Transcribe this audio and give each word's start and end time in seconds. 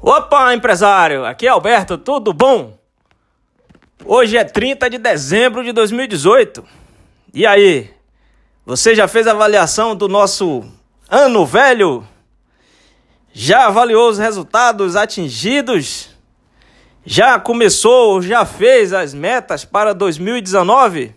Opa, 0.00 0.54
empresário! 0.54 1.24
Aqui 1.24 1.46
é 1.46 1.50
Alberto, 1.50 1.96
tudo 1.96 2.32
bom? 2.32 2.78
Hoje 4.04 4.36
é 4.36 4.44
30 4.44 4.90
de 4.90 4.98
dezembro 4.98 5.64
de 5.64 5.72
2018. 5.72 6.62
E 7.32 7.46
aí? 7.46 7.90
Você 8.66 8.94
já 8.94 9.08
fez 9.08 9.26
a 9.26 9.30
avaliação 9.30 9.96
do 9.96 10.06
nosso 10.06 10.62
ano 11.08 11.46
velho? 11.46 12.06
Já 13.32 13.68
avaliou 13.68 14.10
os 14.10 14.18
resultados 14.18 14.96
atingidos? 14.96 16.10
Já 17.04 17.40
começou, 17.40 18.20
já 18.20 18.44
fez 18.44 18.92
as 18.92 19.14
metas 19.14 19.64
para 19.64 19.94
2019? 19.94 21.15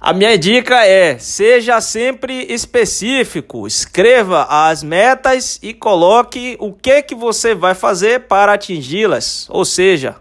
A 0.00 0.14
minha 0.14 0.38
dica 0.38 0.86
é: 0.86 1.18
seja 1.18 1.78
sempre 1.82 2.46
específico, 2.50 3.66
escreva 3.66 4.46
as 4.48 4.82
metas 4.82 5.60
e 5.62 5.74
coloque 5.74 6.56
o 6.58 6.72
que 6.72 7.02
que 7.02 7.14
você 7.14 7.54
vai 7.54 7.74
fazer 7.74 8.20
para 8.20 8.54
atingi-las. 8.54 9.46
Ou 9.50 9.62
seja, 9.62 10.16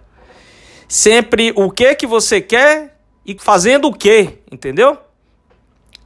sempre 0.86 1.54
o 1.56 1.72
que 1.72 1.96
que 1.96 2.06
você 2.06 2.42
quer 2.42 3.00
e 3.26 3.38
fazendo 3.40 3.88
o 3.88 3.94
que, 3.94 4.40
entendeu? 4.52 4.98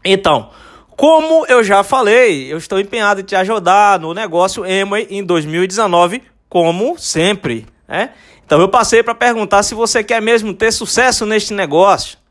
Então, 0.06 0.52
como 0.96 1.44
eu 1.48 1.64
já 1.64 1.82
falei, 1.84 2.54
eu 2.54 2.60
estou 2.60 2.80
empenhado 2.80 3.22
em 3.22 3.24
te 3.24 3.36
ajudar 3.36 4.00
no 4.00 4.14
negócio 4.14 4.64
Emway 4.64 5.08
em 5.10 5.24
2019, 5.24 6.22
como 6.48 6.96
sempre, 7.00 7.66
né? 7.88 8.12
Então 8.46 8.62
eu 8.62 8.70
passei 8.70 9.02
para 9.02 9.16
perguntar 9.16 9.64
se 9.64 9.74
você 9.74 10.04
quer 10.04 10.22
mesmo 10.22 10.54
ter 10.54 10.72
sucesso 10.72 11.26
neste 11.26 11.54
negócio 11.56 12.22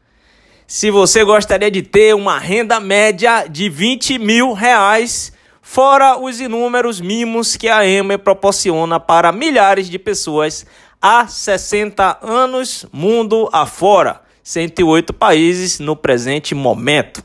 se 0.75 0.91
você 0.91 1.23
gostaria 1.23 1.71
de 1.71 1.83
ter 1.83 2.15
uma 2.15 2.39
renda 2.39 2.81
média 2.81 3.47
de 3.47 3.69
20 3.69 4.19
mil 4.19 4.55
reais, 4.55 5.31
fora 5.61 6.19
os 6.19 6.41
inúmeros 6.41 6.99
mimos 6.99 7.57
que 7.57 7.69
a 7.69 7.87
EMA 7.87 8.17
proporciona 8.17 8.99
para 8.99 9.31
milhares 9.33 9.87
de 9.87 9.99
pessoas 9.99 10.65
há 10.99 11.27
60 11.27 12.21
anos, 12.23 12.87
mundo 12.91 13.51
afora, 13.53 14.23
108 14.43 15.13
países 15.13 15.79
no 15.79 15.95
presente 15.95 16.55
momento. 16.55 17.23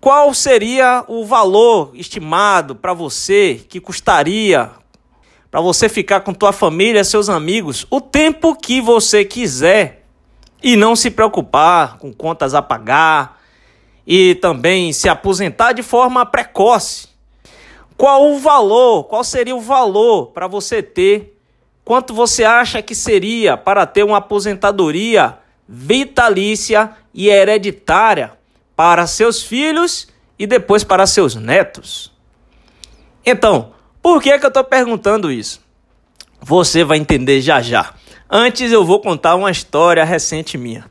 Qual 0.00 0.32
seria 0.32 1.04
o 1.08 1.24
valor 1.24 1.90
estimado 1.92 2.76
para 2.76 2.94
você 2.94 3.60
que 3.68 3.80
custaria 3.80 4.70
para 5.50 5.60
você 5.60 5.88
ficar 5.88 6.20
com 6.20 6.32
tua 6.32 6.52
família, 6.52 7.02
seus 7.02 7.28
amigos, 7.28 7.84
o 7.90 8.00
tempo 8.00 8.54
que 8.54 8.80
você 8.80 9.24
quiser 9.24 10.05
e 10.62 10.76
não 10.76 10.96
se 10.96 11.10
preocupar 11.10 11.98
com 11.98 12.12
contas 12.12 12.54
a 12.54 12.62
pagar 12.62 13.40
e 14.06 14.34
também 14.36 14.92
se 14.92 15.08
aposentar 15.08 15.72
de 15.72 15.82
forma 15.82 16.24
precoce. 16.24 17.08
Qual 17.96 18.30
o 18.30 18.38
valor? 18.38 19.04
Qual 19.04 19.24
seria 19.24 19.56
o 19.56 19.60
valor 19.60 20.26
para 20.26 20.46
você 20.46 20.82
ter? 20.82 21.38
Quanto 21.84 22.12
você 22.12 22.44
acha 22.44 22.82
que 22.82 22.94
seria 22.94 23.56
para 23.56 23.86
ter 23.86 24.04
uma 24.04 24.18
aposentadoria 24.18 25.38
vitalícia 25.68 26.90
e 27.14 27.28
hereditária 27.28 28.32
para 28.74 29.06
seus 29.06 29.42
filhos 29.42 30.08
e 30.38 30.46
depois 30.46 30.84
para 30.84 31.06
seus 31.06 31.34
netos? 31.34 32.12
Então, 33.24 33.72
por 34.02 34.22
que, 34.22 34.38
que 34.38 34.44
eu 34.44 34.48
estou 34.48 34.64
perguntando 34.64 35.30
isso? 35.30 35.60
Você 36.40 36.84
vai 36.84 36.98
entender 36.98 37.40
já 37.40 37.62
já. 37.62 37.94
Antes 38.28 38.72
eu 38.72 38.84
vou 38.84 39.00
contar 39.00 39.36
uma 39.36 39.52
história 39.52 40.04
recente 40.04 40.58
minha. 40.58 40.84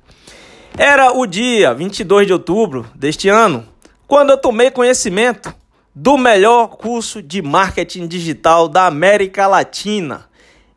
Era 0.78 1.12
o 1.12 1.26
dia 1.26 1.74
22 1.74 2.28
de 2.28 2.32
outubro 2.32 2.90
deste 2.96 3.28
ano, 3.28 3.68
quando 4.08 4.30
eu 4.30 4.38
tomei 4.38 4.72
conhecimento 4.72 5.54
do 5.94 6.18
melhor 6.18 6.78
curso 6.78 7.22
de 7.22 7.42
marketing 7.42 8.08
digital 8.08 8.70
da 8.70 8.86
América 8.86 9.48
Latina. 9.48 10.30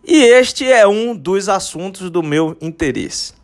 E 0.04 0.20
este 0.20 0.68
é 0.68 0.84
um 0.84 1.14
dos 1.14 1.48
assuntos 1.48 2.10
do 2.10 2.24
meu 2.24 2.56
interesse. 2.60 3.34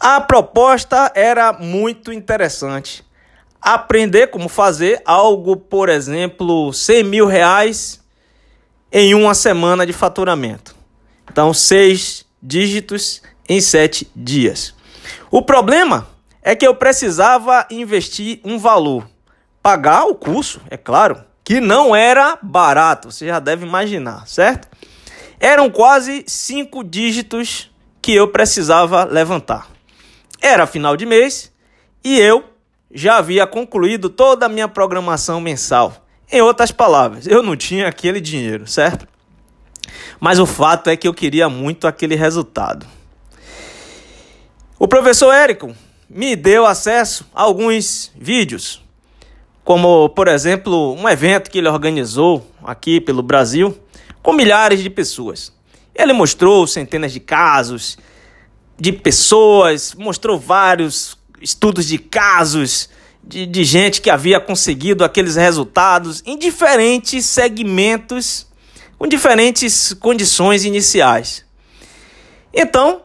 A 0.00 0.20
proposta 0.20 1.12
era 1.14 1.52
muito 1.52 2.12
interessante. 2.12 3.04
Aprender 3.62 4.26
como 4.26 4.48
fazer 4.48 5.00
algo, 5.04 5.56
por 5.56 5.88
exemplo, 5.88 6.72
100 6.72 7.04
mil 7.04 7.26
reais 7.26 8.02
em 8.90 9.14
uma 9.14 9.34
semana 9.34 9.86
de 9.86 9.92
faturamento. 9.92 10.74
Então, 11.30 11.52
seis 11.54 12.23
dígitos 12.44 13.22
em 13.48 13.60
sete 13.60 14.10
dias. 14.14 14.74
O 15.30 15.40
problema 15.40 16.06
é 16.42 16.54
que 16.54 16.66
eu 16.66 16.74
precisava 16.74 17.66
investir 17.70 18.38
um 18.44 18.58
valor, 18.58 19.08
pagar 19.62 20.04
o 20.04 20.14
curso, 20.14 20.60
é 20.68 20.76
claro, 20.76 21.24
que 21.42 21.58
não 21.58 21.96
era 21.96 22.38
barato, 22.42 23.10
você 23.10 23.26
já 23.26 23.38
deve 23.38 23.66
imaginar, 23.66 24.28
certo? 24.28 24.68
Eram 25.40 25.70
quase 25.70 26.24
cinco 26.26 26.84
dígitos 26.84 27.70
que 28.00 28.14
eu 28.14 28.28
precisava 28.28 29.04
levantar. 29.04 29.68
Era 30.40 30.66
final 30.66 30.96
de 30.96 31.06
mês 31.06 31.50
e 32.02 32.18
eu 32.18 32.44
já 32.92 33.16
havia 33.16 33.46
concluído 33.46 34.08
toda 34.10 34.46
a 34.46 34.48
minha 34.48 34.68
programação 34.68 35.40
mensal. 35.40 36.06
Em 36.30 36.40
outras 36.40 36.70
palavras, 36.70 37.26
eu 37.26 37.42
não 37.42 37.56
tinha 37.56 37.88
aquele 37.88 38.20
dinheiro, 38.20 38.66
certo? 38.66 39.06
Mas 40.20 40.38
o 40.38 40.46
fato 40.46 40.90
é 40.90 40.96
que 40.96 41.06
eu 41.06 41.14
queria 41.14 41.48
muito 41.48 41.86
aquele 41.86 42.14
resultado. 42.14 42.86
O 44.78 44.88
professor 44.88 45.32
Érico 45.32 45.74
me 46.08 46.36
deu 46.36 46.66
acesso 46.66 47.26
a 47.34 47.42
alguns 47.42 48.12
vídeos, 48.16 48.82
como, 49.64 50.08
por 50.10 50.28
exemplo, 50.28 50.94
um 50.94 51.08
evento 51.08 51.50
que 51.50 51.58
ele 51.58 51.68
organizou 51.68 52.46
aqui 52.62 53.00
pelo 53.00 53.22
Brasil 53.22 53.78
com 54.22 54.32
milhares 54.32 54.82
de 54.82 54.90
pessoas. 54.90 55.52
Ele 55.94 56.12
mostrou 56.12 56.66
centenas 56.66 57.12
de 57.12 57.20
casos 57.20 57.96
de 58.78 58.92
pessoas, 58.92 59.94
mostrou 59.94 60.38
vários 60.38 61.16
estudos 61.40 61.86
de 61.86 61.98
casos 61.98 62.88
de, 63.22 63.46
de 63.46 63.64
gente 63.64 64.00
que 64.00 64.10
havia 64.10 64.40
conseguido 64.40 65.04
aqueles 65.04 65.36
resultados 65.36 66.22
em 66.26 66.38
diferentes 66.38 67.24
segmentos 67.24 68.46
com 68.98 69.06
diferentes 69.06 69.92
condições 69.94 70.64
iniciais. 70.64 71.44
Então, 72.52 73.02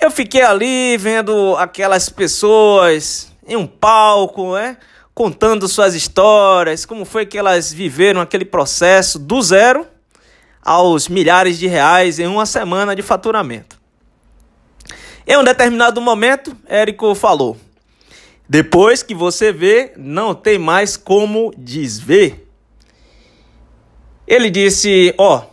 eu 0.00 0.10
fiquei 0.10 0.42
ali 0.42 0.96
vendo 0.96 1.56
aquelas 1.56 2.08
pessoas 2.08 3.32
em 3.46 3.56
um 3.56 3.66
palco, 3.66 4.54
né? 4.54 4.76
contando 5.14 5.68
suas 5.68 5.94
histórias, 5.94 6.86
como 6.86 7.04
foi 7.04 7.26
que 7.26 7.36
elas 7.36 7.72
viveram 7.72 8.20
aquele 8.20 8.44
processo 8.44 9.18
do 9.18 9.40
zero 9.42 9.86
aos 10.62 11.08
milhares 11.08 11.58
de 11.58 11.66
reais 11.66 12.18
em 12.18 12.26
uma 12.26 12.46
semana 12.46 12.94
de 12.94 13.02
faturamento. 13.02 13.80
Em 15.26 15.36
um 15.36 15.44
determinado 15.44 16.00
momento, 16.00 16.56
Érico 16.66 17.14
falou: 17.14 17.56
Depois 18.48 19.02
que 19.02 19.14
você 19.14 19.52
vê, 19.52 19.92
não 19.96 20.34
tem 20.34 20.58
mais 20.58 20.96
como 20.96 21.52
desver. 21.56 22.41
Ele 24.26 24.50
disse: 24.50 25.14
Ó, 25.18 25.38
oh, 25.38 25.52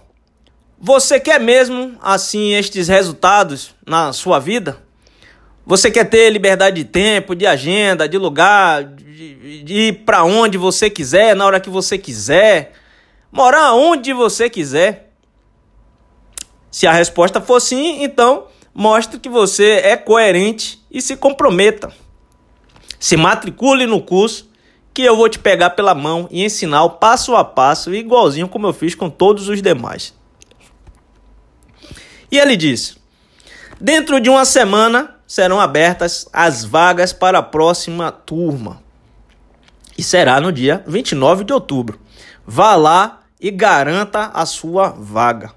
você 0.79 1.19
quer 1.19 1.39
mesmo 1.39 1.97
assim 2.01 2.53
estes 2.53 2.87
resultados 2.87 3.75
na 3.85 4.13
sua 4.13 4.39
vida? 4.39 4.81
Você 5.65 5.91
quer 5.91 6.05
ter 6.05 6.29
liberdade 6.29 6.77
de 6.77 6.89
tempo, 6.89 7.35
de 7.35 7.45
agenda, 7.45 8.07
de 8.09 8.17
lugar, 8.17 8.83
de, 8.83 9.63
de 9.63 9.73
ir 9.73 9.93
para 10.05 10.23
onde 10.23 10.57
você 10.57 10.89
quiser, 10.89 11.35
na 11.35 11.45
hora 11.45 11.59
que 11.59 11.69
você 11.69 11.97
quiser, 11.97 12.73
morar 13.31 13.73
onde 13.73 14.13
você 14.13 14.49
quiser? 14.49 15.11
Se 16.71 16.87
a 16.87 16.91
resposta 16.91 17.41
for 17.41 17.59
sim, 17.59 18.03
então 18.03 18.47
mostre 18.73 19.19
que 19.19 19.29
você 19.29 19.81
é 19.83 19.97
coerente 19.97 20.81
e 20.89 21.01
se 21.01 21.15
comprometa. 21.17 21.91
Se 22.99 23.17
matricule 23.17 23.85
no 23.85 24.01
curso 24.01 24.48
que 24.99 25.05
eu 25.05 25.15
vou 25.15 25.29
te 25.29 25.39
pegar 25.39 25.69
pela 25.69 25.95
mão 25.95 26.27
e 26.29 26.43
ensinar 26.43 26.83
o 26.83 26.89
passo 26.89 27.33
a 27.33 27.45
passo, 27.45 27.95
igualzinho 27.95 28.49
como 28.49 28.67
eu 28.67 28.73
fiz 28.73 28.93
com 28.93 29.09
todos 29.09 29.47
os 29.47 29.61
demais. 29.61 30.13
E 32.29 32.37
ele 32.37 32.57
disse: 32.57 32.97
Dentro 33.79 34.19
de 34.19 34.29
uma 34.29 34.43
semana 34.43 35.15
serão 35.25 35.57
abertas 35.57 36.27
as 36.33 36.65
vagas 36.65 37.13
para 37.13 37.37
a 37.37 37.41
próxima 37.41 38.11
turma. 38.11 38.83
E 39.97 40.03
será 40.03 40.41
no 40.41 40.51
dia 40.51 40.83
29 40.85 41.45
de 41.45 41.53
outubro. 41.53 41.97
Vá 42.45 42.75
lá 42.75 43.21
e 43.39 43.49
garanta 43.49 44.31
a 44.33 44.45
sua 44.45 44.89
vaga. 44.89 45.53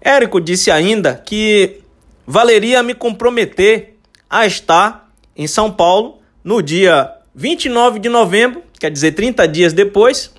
Érico 0.00 0.40
disse 0.40 0.70
ainda 0.70 1.16
que 1.16 1.82
valeria 2.26 2.82
me 2.82 2.94
comprometer 2.94 3.98
a 4.30 4.46
estar 4.46 5.10
em 5.36 5.46
São 5.46 5.70
Paulo 5.70 6.22
no 6.42 6.62
dia 6.62 7.15
29 7.38 7.98
de 7.98 8.08
novembro, 8.08 8.62
quer 8.80 8.90
dizer 8.90 9.12
30 9.12 9.46
dias 9.46 9.74
depois, 9.74 10.32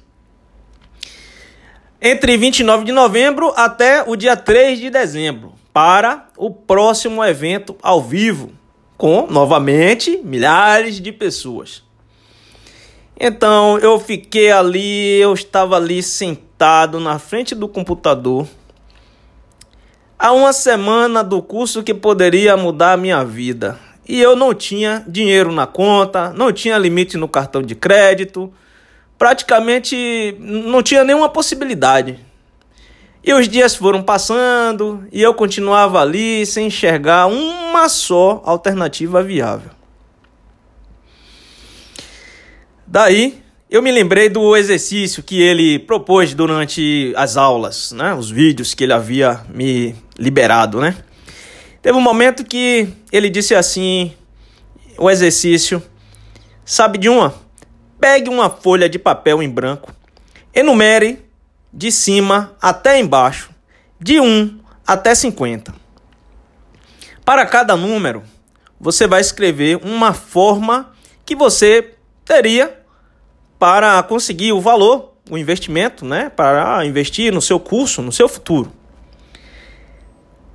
entre 2.01 2.35
29 2.35 2.85
de 2.85 2.91
novembro 2.91 3.53
até 3.55 4.01
o 4.01 4.15
dia 4.15 4.35
3 4.35 4.79
de 4.79 4.89
dezembro, 4.89 5.53
para 5.71 6.27
o 6.35 6.49
próximo 6.49 7.23
evento 7.23 7.77
ao 7.83 8.01
vivo, 8.01 8.51
com 8.97 9.27
novamente 9.29 10.19
milhares 10.23 10.99
de 10.99 11.11
pessoas. 11.11 11.83
Então 13.19 13.77
eu 13.77 13.99
fiquei 13.99 14.51
ali, 14.51 15.19
eu 15.19 15.35
estava 15.35 15.75
ali 15.75 16.01
sentado 16.01 16.99
na 16.99 17.19
frente 17.19 17.53
do 17.53 17.67
computador 17.67 18.47
há 20.17 20.31
uma 20.31 20.51
semana 20.51 21.23
do 21.23 21.41
curso 21.41 21.83
que 21.83 21.93
poderia 21.93 22.57
mudar 22.57 22.93
a 22.93 22.97
minha 22.97 23.23
vida. 23.23 23.86
E 24.07 24.21
eu 24.21 24.35
não 24.35 24.53
tinha 24.53 25.03
dinheiro 25.07 25.51
na 25.51 25.67
conta, 25.67 26.31
não 26.31 26.51
tinha 26.51 26.77
limite 26.77 27.17
no 27.17 27.27
cartão 27.27 27.61
de 27.61 27.75
crédito, 27.75 28.51
praticamente 29.17 30.35
não 30.39 30.81
tinha 30.81 31.03
nenhuma 31.03 31.27
possibilidade. 31.27 32.19
E 33.23 33.33
os 33.33 33.49
dias 33.49 33.75
foram 33.75 34.01
passando 34.01 35.05
e 35.11 35.21
eu 35.21 35.33
continuava 35.33 35.99
ali 35.99 36.45
sem 36.45 36.67
enxergar 36.67 37.27
uma 37.27 37.89
só 37.89 38.41
alternativa 38.45 39.21
viável. 39.21 39.71
Daí 42.85 43.43
eu 43.69 43.81
me 43.81 43.91
lembrei 43.91 44.29
do 44.29 44.55
exercício 44.55 45.21
que 45.21 45.41
ele 45.41 45.77
propôs 45.77 46.33
durante 46.33 47.11
as 47.17 47.35
aulas, 47.35 47.91
né? 47.91 48.13
Os 48.13 48.31
vídeos 48.31 48.73
que 48.73 48.85
ele 48.85 48.93
havia 48.93 49.41
me 49.53 49.93
liberado, 50.17 50.79
né? 50.79 50.95
Teve 51.87 51.97
um 51.97 52.01
momento 52.01 52.43
que 52.43 52.89
ele 53.13 53.29
disse 53.29 53.55
assim: 53.55 54.13
o 54.97 55.09
exercício, 55.09 55.81
sabe 56.65 56.97
de 56.97 57.07
uma? 57.07 57.33
Pegue 57.97 58.29
uma 58.29 58.49
folha 58.49 58.89
de 58.89 58.99
papel 58.99 59.41
em 59.41 59.49
branco, 59.49 59.93
enumere 60.53 61.25
de 61.71 61.89
cima 61.89 62.53
até 62.61 62.99
embaixo, 62.99 63.51
de 64.01 64.19
1 64.19 64.59
até 64.85 65.15
50. 65.15 65.73
Para 67.23 67.45
cada 67.45 67.77
número, 67.77 68.21
você 68.77 69.07
vai 69.07 69.21
escrever 69.21 69.79
uma 69.81 70.13
forma 70.13 70.91
que 71.25 71.37
você 71.37 71.93
teria 72.25 72.81
para 73.57 74.03
conseguir 74.03 74.51
o 74.51 74.59
valor, 74.59 75.13
o 75.29 75.37
investimento, 75.37 76.03
né, 76.03 76.29
para 76.35 76.85
investir 76.85 77.31
no 77.31 77.41
seu 77.41 77.61
curso, 77.61 78.01
no 78.01 78.11
seu 78.11 78.27
futuro. 78.27 78.73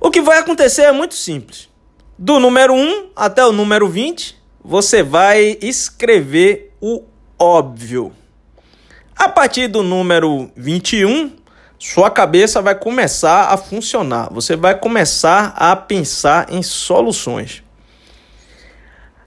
O 0.03 0.11
que 0.11 0.21
vai 0.21 0.37
acontecer 0.37 0.81
é 0.81 0.91
muito 0.91 1.15
simples. 1.15 1.69
Do 2.19 2.37
número 2.37 2.73
1 2.73 3.11
até 3.15 3.45
o 3.45 3.53
número 3.53 3.87
20, 3.87 4.37
você 4.61 5.01
vai 5.01 5.57
escrever 5.61 6.75
o 6.81 7.03
óbvio. 7.39 8.11
A 9.15 9.29
partir 9.29 9.69
do 9.69 9.81
número 9.81 10.51
21, 10.57 11.31
sua 11.79 12.11
cabeça 12.11 12.61
vai 12.61 12.75
começar 12.75 13.53
a 13.53 13.55
funcionar. 13.55 14.27
Você 14.33 14.57
vai 14.57 14.77
começar 14.77 15.53
a 15.55 15.73
pensar 15.75 16.51
em 16.51 16.61
soluções. 16.61 17.63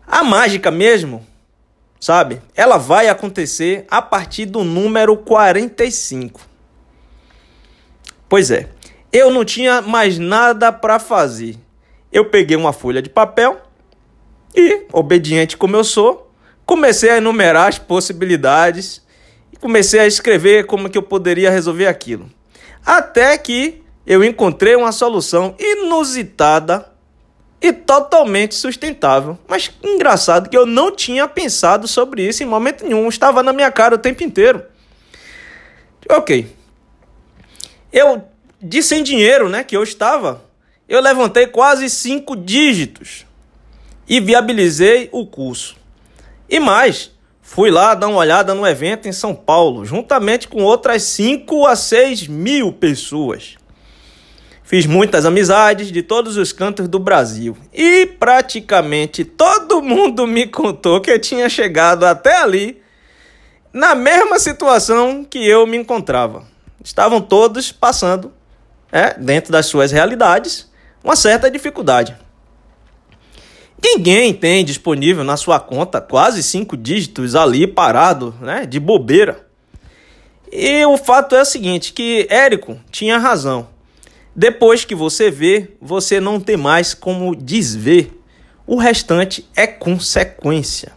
A 0.06 0.22
mágica 0.22 0.70
mesmo 0.70 1.26
sabe? 2.06 2.40
Ela 2.54 2.76
vai 2.76 3.08
acontecer 3.08 3.84
a 3.90 4.00
partir 4.00 4.46
do 4.46 4.62
número 4.62 5.16
45. 5.16 6.40
Pois 8.28 8.50
é, 8.50 8.68
eu 9.12 9.30
não 9.30 9.44
tinha 9.44 9.80
mais 9.80 10.18
nada 10.18 10.72
para 10.72 10.98
fazer. 10.98 11.56
Eu 12.12 12.26
peguei 12.26 12.56
uma 12.56 12.72
folha 12.72 13.02
de 13.02 13.08
papel 13.08 13.60
e, 14.54 14.86
obediente 14.92 15.56
como 15.56 15.76
eu 15.76 15.84
sou, 15.84 16.32
comecei 16.64 17.10
a 17.10 17.18
enumerar 17.18 17.68
as 17.68 17.78
possibilidades 17.78 19.02
e 19.52 19.56
comecei 19.56 20.00
a 20.00 20.06
escrever 20.06 20.66
como 20.66 20.88
que 20.88 20.98
eu 20.98 21.02
poderia 21.02 21.50
resolver 21.50 21.86
aquilo. 21.86 22.28
Até 22.84 23.36
que 23.38 23.82
eu 24.06 24.22
encontrei 24.22 24.76
uma 24.76 24.92
solução 24.92 25.54
inusitada 25.58 26.90
e 27.60 27.72
totalmente 27.72 28.54
sustentável. 28.54 29.38
Mas 29.48 29.70
engraçado 29.82 30.48
que 30.48 30.56
eu 30.56 30.66
não 30.66 30.94
tinha 30.94 31.26
pensado 31.26 31.88
sobre 31.88 32.26
isso 32.26 32.42
em 32.42 32.46
momento 32.46 32.84
nenhum, 32.84 33.08
estava 33.08 33.42
na 33.42 33.52
minha 33.52 33.70
cara 33.70 33.94
o 33.94 33.98
tempo 33.98 34.22
inteiro. 34.22 34.62
Ok. 36.08 36.54
Eu, 37.92 38.24
de 38.60 38.82
sem 38.82 39.02
dinheiro, 39.02 39.48
né, 39.48 39.62
que 39.62 39.76
eu 39.76 39.82
estava, 39.82 40.44
eu 40.88 41.00
levantei 41.00 41.46
quase 41.46 41.90
cinco 41.90 42.36
dígitos 42.36 43.26
e 44.08 44.20
viabilizei 44.20 45.08
o 45.12 45.26
curso. 45.26 45.76
E 46.48 46.60
mais, 46.60 47.10
fui 47.42 47.70
lá 47.70 47.94
dar 47.94 48.08
uma 48.08 48.18
olhada 48.18 48.54
no 48.54 48.66
evento 48.66 49.08
em 49.08 49.12
São 49.12 49.34
Paulo, 49.34 49.84
juntamente 49.84 50.46
com 50.46 50.62
outras 50.62 51.02
5 51.02 51.66
a 51.66 51.74
6 51.74 52.28
mil 52.28 52.72
pessoas. 52.72 53.56
Fiz 54.62 54.84
muitas 54.84 55.24
amizades 55.24 55.92
de 55.92 56.02
todos 56.02 56.36
os 56.36 56.52
cantos 56.52 56.88
do 56.88 56.98
Brasil 56.98 57.56
e 57.72 58.04
praticamente 58.04 59.24
todo 59.24 59.80
mundo 59.80 60.26
me 60.26 60.46
contou 60.46 61.00
que 61.00 61.10
eu 61.10 61.20
tinha 61.20 61.48
chegado 61.48 62.04
até 62.04 62.42
ali 62.42 62.82
na 63.72 63.94
mesma 63.94 64.40
situação 64.40 65.24
que 65.24 65.38
eu 65.38 65.66
me 65.66 65.76
encontrava. 65.76 66.44
Estavam 66.82 67.20
todos 67.20 67.70
passando, 67.70 68.32
é, 68.90 69.14
dentro 69.18 69.52
das 69.52 69.66
suas 69.66 69.92
realidades, 69.92 70.70
uma 71.02 71.16
certa 71.16 71.50
dificuldade. 71.50 72.16
Ninguém 73.82 74.32
tem 74.32 74.64
disponível 74.64 75.22
na 75.22 75.36
sua 75.36 75.60
conta 75.60 76.00
quase 76.00 76.42
cinco 76.42 76.76
dígitos 76.76 77.34
ali 77.34 77.66
parado, 77.66 78.34
né, 78.40 78.66
de 78.66 78.80
bobeira. 78.80 79.46
E 80.50 80.84
o 80.86 80.96
fato 80.96 81.34
é 81.34 81.42
o 81.42 81.44
seguinte, 81.44 81.92
que 81.92 82.26
Érico 82.30 82.78
tinha 82.90 83.18
razão. 83.18 83.68
Depois 84.34 84.84
que 84.84 84.94
você 84.94 85.30
vê, 85.30 85.70
você 85.80 86.20
não 86.20 86.40
tem 86.40 86.56
mais 86.56 86.94
como 86.94 87.34
desver. 87.34 88.12
O 88.66 88.76
restante 88.76 89.48
é 89.54 89.66
consequência. 89.66 90.92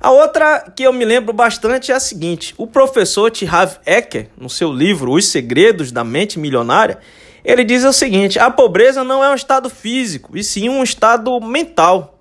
A 0.00 0.10
outra 0.12 0.60
que 0.76 0.84
eu 0.84 0.92
me 0.92 1.04
lembro 1.04 1.32
bastante 1.32 1.90
é 1.90 1.94
a 1.94 2.00
seguinte: 2.00 2.54
o 2.56 2.66
professor 2.66 3.30
Tirav 3.30 3.78
Ecker, 3.84 4.30
no 4.36 4.48
seu 4.48 4.72
livro 4.72 5.12
Os 5.12 5.26
Segredos 5.26 5.90
da 5.90 6.04
Mente 6.04 6.38
Milionária, 6.38 6.98
ele 7.44 7.64
diz 7.64 7.84
o 7.84 7.92
seguinte: 7.92 8.38
a 8.38 8.50
pobreza 8.50 9.02
não 9.02 9.24
é 9.24 9.30
um 9.30 9.34
estado 9.34 9.68
físico, 9.68 10.36
e 10.36 10.44
sim 10.44 10.68
um 10.68 10.82
estado 10.82 11.40
mental. 11.40 12.20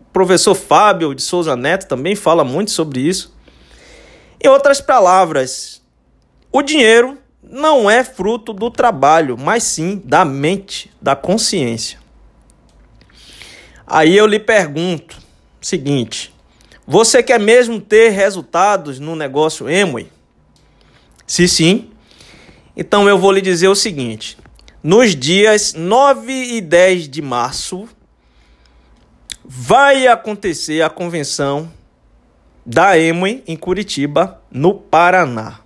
O 0.00 0.12
professor 0.12 0.54
Fábio 0.56 1.14
de 1.14 1.22
Souza 1.22 1.54
Neto 1.54 1.86
também 1.86 2.16
fala 2.16 2.42
muito 2.42 2.72
sobre 2.72 3.00
isso. 3.00 3.36
Em 4.42 4.48
outras 4.48 4.80
palavras, 4.80 5.80
o 6.50 6.62
dinheiro 6.62 7.18
não 7.40 7.88
é 7.88 8.02
fruto 8.02 8.52
do 8.52 8.68
trabalho, 8.68 9.36
mas 9.38 9.62
sim 9.62 10.02
da 10.04 10.24
mente, 10.24 10.90
da 11.00 11.14
consciência. 11.14 12.00
Aí 13.86 14.16
eu 14.16 14.26
lhe 14.26 14.40
pergunto 14.40 15.16
seguinte: 15.60 16.34
você 16.90 17.22
quer 17.22 17.38
mesmo 17.38 17.80
ter 17.80 18.08
resultados 18.08 18.98
no 18.98 19.14
negócio 19.14 19.70
Emway? 19.70 20.10
Se 21.24 21.46
sim, 21.46 21.88
então 22.76 23.08
eu 23.08 23.16
vou 23.16 23.30
lhe 23.30 23.40
dizer 23.40 23.68
o 23.68 23.76
seguinte: 23.76 24.36
nos 24.82 25.14
dias 25.14 25.72
9 25.72 26.32
e 26.32 26.60
10 26.60 27.08
de 27.08 27.22
março 27.22 27.88
vai 29.44 30.08
acontecer 30.08 30.82
a 30.82 30.90
convenção 30.90 31.70
da 32.66 32.98
Emway 32.98 33.44
em 33.46 33.56
Curitiba, 33.56 34.42
no 34.50 34.74
Paraná. 34.74 35.60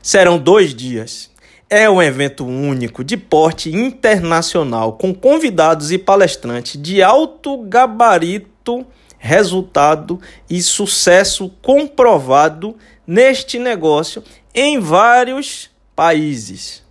Serão 0.00 0.38
dois 0.38 0.72
dias. 0.72 1.32
É 1.68 1.90
um 1.90 2.00
evento 2.00 2.46
único, 2.46 3.02
de 3.02 3.16
porte 3.16 3.74
internacional, 3.74 4.92
com 4.92 5.12
convidados 5.12 5.90
e 5.90 5.98
palestrantes 5.98 6.80
de 6.80 7.02
alto 7.02 7.58
gabarito, 7.62 8.86
resultado 9.24 10.20
e 10.50 10.60
sucesso 10.60 11.48
comprovado 11.62 12.76
neste 13.06 13.56
negócio 13.56 14.24
em 14.52 14.80
vários 14.80 15.70
países. 15.94 16.82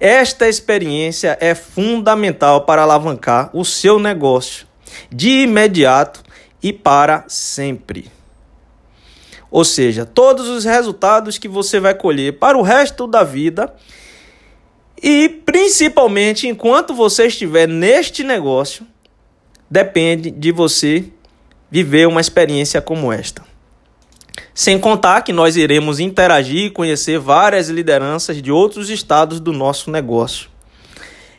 Esta 0.00 0.48
experiência 0.48 1.38
é 1.40 1.54
fundamental 1.54 2.62
para 2.62 2.82
alavancar 2.82 3.48
o 3.54 3.64
seu 3.64 4.00
negócio 4.00 4.66
de 5.08 5.42
imediato 5.42 6.20
e 6.60 6.72
para 6.72 7.24
sempre. 7.28 8.10
Ou 9.52 9.64
seja, 9.64 10.04
todos 10.04 10.48
os 10.48 10.64
resultados 10.64 11.38
que 11.38 11.46
você 11.46 11.78
vai 11.78 11.94
colher 11.94 12.40
para 12.40 12.58
o 12.58 12.62
resto 12.62 13.06
da 13.06 13.22
vida 13.22 13.72
e 15.00 15.28
principalmente 15.28 16.48
enquanto 16.48 16.92
você 16.92 17.28
estiver 17.28 17.68
neste 17.68 18.24
negócio, 18.24 18.84
depende 19.70 20.32
de 20.32 20.50
você 20.50 21.04
viver 21.70 22.08
uma 22.08 22.20
experiência 22.20 22.80
como 22.80 23.12
esta. 23.12 23.42
Sem 24.54 24.78
contar 24.78 25.22
que 25.22 25.32
nós 25.32 25.56
iremos 25.56 26.00
interagir 26.00 26.66
e 26.66 26.70
conhecer 26.70 27.18
várias 27.18 27.68
lideranças 27.68 28.42
de 28.42 28.50
outros 28.50 28.90
estados 28.90 29.40
do 29.40 29.52
nosso 29.52 29.90
negócio. 29.90 30.50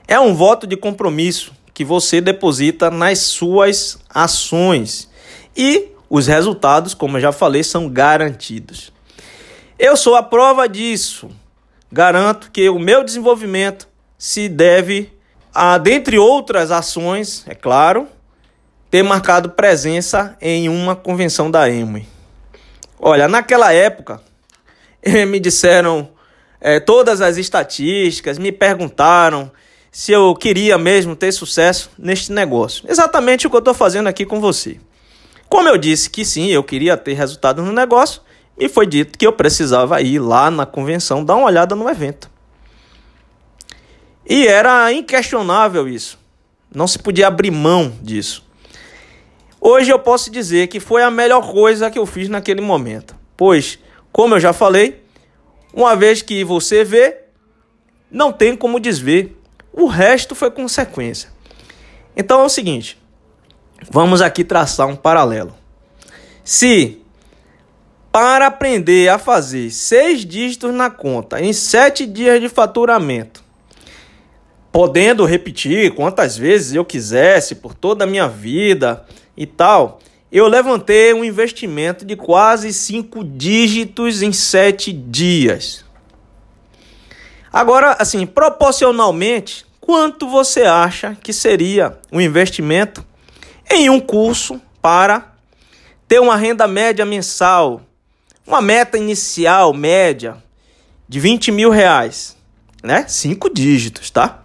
É 0.07 0.19
um 0.19 0.33
voto 0.33 0.65
de 0.65 0.75
compromisso 0.75 1.53
que 1.73 1.85
você 1.85 2.21
deposita 2.21 2.89
nas 2.89 3.19
suas 3.19 3.99
ações 4.09 5.09
e 5.55 5.89
os 6.09 6.27
resultados, 6.27 6.93
como 6.93 7.17
eu 7.17 7.21
já 7.21 7.31
falei, 7.31 7.63
são 7.63 7.89
garantidos. 7.89 8.91
Eu 9.79 9.95
sou 9.95 10.15
a 10.15 10.23
prova 10.23 10.67
disso. 10.67 11.29
Garanto 11.91 12.51
que 12.51 12.69
o 12.69 12.77
meu 12.77 13.03
desenvolvimento 13.03 13.87
se 14.17 14.47
deve 14.47 15.11
a, 15.53 15.77
dentre 15.77 16.17
outras 16.17 16.71
ações, 16.71 17.43
é 17.47 17.55
claro, 17.55 18.07
ter 18.91 19.01
marcado 19.03 19.51
presença 19.51 20.35
em 20.41 20.67
uma 20.67 20.97
convenção 20.97 21.49
da 21.49 21.69
EMUI. 21.69 22.05
Olha, 22.99 23.25
naquela 23.29 23.71
época, 23.71 24.21
me 25.27 25.39
disseram 25.39 26.09
é, 26.59 26.77
todas 26.77 27.21
as 27.21 27.37
estatísticas, 27.37 28.37
me 28.37 28.51
perguntaram 28.51 29.49
se 29.89 30.11
eu 30.11 30.35
queria 30.35 30.77
mesmo 30.77 31.15
ter 31.15 31.31
sucesso 31.31 31.89
neste 31.97 32.33
negócio. 32.33 32.83
Exatamente 32.87 33.47
o 33.47 33.49
que 33.49 33.55
eu 33.55 33.59
estou 33.59 33.73
fazendo 33.73 34.07
aqui 34.07 34.25
com 34.25 34.41
você. 34.41 34.77
Como 35.47 35.69
eu 35.69 35.77
disse 35.77 36.09
que 36.09 36.25
sim, 36.25 36.47
eu 36.47 36.63
queria 36.63 36.97
ter 36.97 37.13
resultado 37.13 37.61
no 37.61 37.71
negócio, 37.71 38.21
me 38.57 38.67
foi 38.67 38.85
dito 38.85 39.17
que 39.17 39.25
eu 39.25 39.33
precisava 39.33 40.01
ir 40.01 40.19
lá 40.19 40.51
na 40.51 40.65
convenção 40.65 41.23
dar 41.23 41.35
uma 41.35 41.47
olhada 41.47 41.75
no 41.75 41.89
evento. 41.89 42.29
E 44.29 44.47
era 44.47 44.91
inquestionável 44.91 45.87
isso. 45.87 46.19
Não 46.73 46.87
se 46.87 46.99
podia 46.99 47.27
abrir 47.27 47.51
mão 47.51 47.93
disso. 48.01 48.50
Hoje 49.63 49.91
eu 49.91 49.99
posso 49.99 50.31
dizer 50.31 50.69
que 50.69 50.79
foi 50.79 51.03
a 51.03 51.11
melhor 51.11 51.51
coisa 51.51 51.91
que 51.91 51.99
eu 51.99 52.05
fiz 52.07 52.27
naquele 52.27 52.61
momento. 52.61 53.15
Pois, 53.37 53.77
como 54.11 54.33
eu 54.33 54.39
já 54.39 54.51
falei, 54.51 55.03
uma 55.71 55.95
vez 55.95 56.23
que 56.23 56.43
você 56.43 56.83
vê, 56.83 57.19
não 58.09 58.33
tem 58.33 58.57
como 58.57 58.79
desver. 58.79 59.37
O 59.71 59.85
resto 59.85 60.33
foi 60.33 60.49
consequência. 60.49 61.29
Então 62.17 62.41
é 62.41 62.43
o 62.43 62.49
seguinte: 62.49 62.97
vamos 63.87 64.19
aqui 64.19 64.43
traçar 64.43 64.87
um 64.87 64.95
paralelo. 64.95 65.53
Se 66.43 66.99
para 68.11 68.47
aprender 68.47 69.09
a 69.09 69.19
fazer 69.19 69.69
seis 69.69 70.25
dígitos 70.25 70.73
na 70.73 70.89
conta 70.89 71.39
em 71.39 71.53
sete 71.53 72.07
dias 72.07 72.41
de 72.41 72.49
faturamento, 72.49 73.43
podendo 74.71 75.23
repetir 75.23 75.93
quantas 75.93 76.35
vezes 76.35 76.73
eu 76.73 76.83
quisesse 76.83 77.53
por 77.53 77.75
toda 77.75 78.05
a 78.05 78.07
minha 78.07 78.27
vida 78.27 79.05
e 79.35 79.45
tal, 79.45 79.99
eu 80.31 80.47
levantei 80.47 81.13
um 81.13 81.23
investimento 81.23 82.05
de 82.05 82.15
quase 82.15 82.71
cinco 82.71 83.23
dígitos 83.23 84.21
em 84.21 84.31
sete 84.31 84.93
dias. 84.93 85.83
Agora, 87.51 87.97
assim, 87.99 88.25
proporcionalmente, 88.25 89.65
quanto 89.81 90.29
você 90.29 90.61
acha 90.61 91.17
que 91.21 91.33
seria 91.33 91.99
um 92.11 92.21
investimento 92.21 93.05
em 93.69 93.89
um 93.89 93.99
curso 93.99 94.61
para 94.81 95.33
ter 96.07 96.19
uma 96.19 96.37
renda 96.37 96.65
média 96.67 97.05
mensal, 97.05 97.81
uma 98.47 98.61
meta 98.61 98.97
inicial 98.97 99.73
média 99.73 100.41
de 101.09 101.19
20 101.19 101.51
mil 101.51 101.69
reais, 101.69 102.37
né? 102.81 103.05
Cinco 103.07 103.53
dígitos, 103.53 104.09
tá? 104.09 104.40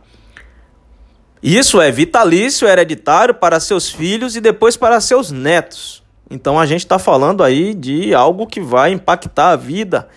Isso 1.43 1.81
é 1.81 1.90
vitalício, 1.90 2.66
hereditário 2.66 3.35
para 3.35 3.61
seus 3.61 3.90
filhos 3.90 4.37
e 4.37 4.40
depois 4.40 4.76
para 4.76 5.00
seus 5.00 5.31
netos. 5.31 6.02
Então 6.31 6.59
a 6.59 6.66
gente 6.66 6.81
está 6.81 6.99
falando 6.99 7.43
aí 7.43 7.75
de 7.75 8.14
algo 8.14 8.47
que 8.47 8.61
vai 8.61 8.93
impactar 8.93 9.50
a 9.50 9.57
vida 9.57 10.09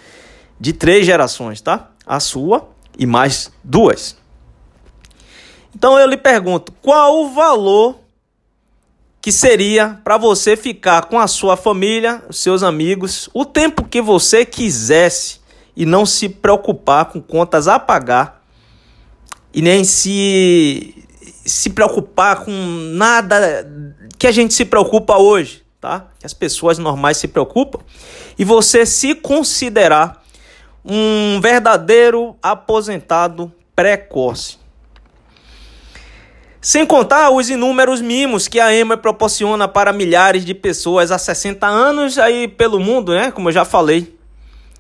de 0.59 0.73
três 0.73 1.05
gerações, 1.05 1.61
tá? 1.61 1.89
A 2.05 2.19
sua 2.19 2.69
e 2.97 3.05
mais 3.05 3.51
duas. 3.63 4.17
Então 5.75 5.99
eu 5.99 6.07
lhe 6.07 6.17
pergunto, 6.17 6.71
qual 6.81 7.21
o 7.21 7.29
valor 7.29 7.99
que 9.21 9.31
seria 9.31 9.99
para 10.03 10.17
você 10.17 10.55
ficar 10.55 11.03
com 11.03 11.19
a 11.19 11.27
sua 11.27 11.57
família, 11.57 12.23
seus 12.31 12.63
amigos, 12.63 13.29
o 13.33 13.45
tempo 13.45 13.83
que 13.83 14.01
você 14.01 14.45
quisesse 14.45 15.39
e 15.75 15.85
não 15.85 16.05
se 16.05 16.29
preocupar 16.29 17.05
com 17.05 17.21
contas 17.21 17.67
a 17.67 17.77
pagar 17.77 18.41
e 19.53 19.61
nem 19.61 19.83
se 19.83 21.05
se 21.49 21.71
preocupar 21.71 22.43
com 22.43 22.51
nada 22.93 23.67
que 24.17 24.27
a 24.27 24.31
gente 24.31 24.53
se 24.53 24.65
preocupa 24.65 25.17
hoje, 25.17 25.63
tá? 25.79 26.07
Que 26.19 26.25
as 26.25 26.33
pessoas 26.33 26.77
normais 26.77 27.17
se 27.17 27.27
preocupam. 27.27 27.79
E 28.37 28.45
você 28.45 28.85
se 28.85 29.15
considerar 29.15 30.23
um 30.83 31.39
verdadeiro 31.41 32.35
aposentado 32.41 33.51
precoce. 33.75 34.59
Sem 36.61 36.85
contar 36.85 37.29
os 37.29 37.49
inúmeros 37.49 38.01
mimos 38.01 38.49
que 38.49 38.59
a 38.59 38.73
EMA 38.75 38.97
proporciona 38.97 39.65
para 39.65 39.93
milhares 39.93 40.43
de 40.43 40.53
pessoas 40.53 41.09
há 41.09 41.17
60 41.17 41.65
anos 41.65 42.17
aí 42.17 42.49
pelo 42.49 42.79
mundo, 42.81 43.13
né? 43.13 43.31
Como 43.31 43.47
eu 43.47 43.53
já 43.53 43.63
falei. 43.63 44.17